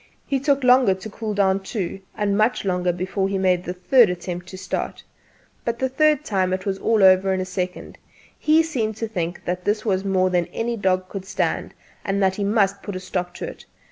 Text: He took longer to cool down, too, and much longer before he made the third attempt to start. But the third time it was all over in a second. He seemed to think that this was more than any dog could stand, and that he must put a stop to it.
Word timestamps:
He 0.25 0.39
took 0.39 0.63
longer 0.63 0.95
to 0.95 1.09
cool 1.11 1.35
down, 1.35 1.59
too, 1.59 1.99
and 2.15 2.35
much 2.35 2.65
longer 2.65 2.91
before 2.91 3.29
he 3.29 3.37
made 3.37 3.63
the 3.65 3.73
third 3.73 4.09
attempt 4.09 4.47
to 4.47 4.57
start. 4.57 5.03
But 5.63 5.77
the 5.77 5.89
third 5.89 6.25
time 6.25 6.53
it 6.53 6.65
was 6.65 6.79
all 6.79 7.03
over 7.03 7.31
in 7.35 7.39
a 7.39 7.45
second. 7.45 7.99
He 8.39 8.63
seemed 8.63 8.95
to 8.95 9.07
think 9.07 9.45
that 9.45 9.63
this 9.63 9.85
was 9.85 10.03
more 10.03 10.31
than 10.31 10.47
any 10.47 10.75
dog 10.75 11.07
could 11.07 11.25
stand, 11.25 11.75
and 12.03 12.19
that 12.23 12.37
he 12.37 12.43
must 12.43 12.81
put 12.81 12.95
a 12.95 12.99
stop 12.99 13.35
to 13.35 13.45
it. 13.47 13.67